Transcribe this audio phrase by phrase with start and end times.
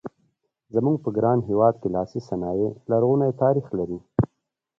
[0.73, 3.99] زموږ په ګران هېواد کې لاسي صنایع لرغونی تاریخ لري.